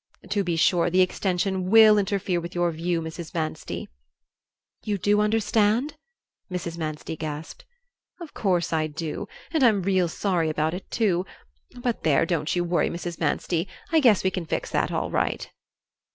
To 0.31 0.43
be 0.43 0.55
sure, 0.55 0.89
the 0.89 1.01
extension 1.01 1.69
WILL 1.69 1.99
interfere 1.99 2.41
with 2.41 2.55
your 2.55 2.71
view, 2.71 3.03
Mrs. 3.03 3.35
Manstey." 3.35 3.85
"You 4.83 4.97
do 4.97 5.21
understand?" 5.21 5.95
Mrs. 6.51 6.75
Manstey 6.75 7.15
gasped. 7.15 7.65
"Of 8.19 8.33
course 8.33 8.73
I 8.73 8.87
do. 8.87 9.27
And 9.51 9.63
I'm 9.63 9.83
real 9.83 10.07
sorry 10.07 10.49
about 10.49 10.73
it, 10.73 10.89
too. 10.89 11.23
But 11.79 12.01
there, 12.01 12.25
don't 12.25 12.55
you 12.55 12.63
worry, 12.63 12.89
Mrs. 12.89 13.19
Manstey. 13.19 13.67
I 13.91 13.99
guess 13.99 14.23
we 14.23 14.31
can 14.31 14.47
fix 14.47 14.71
that 14.71 14.91
all 14.91 15.11
right." 15.11 15.51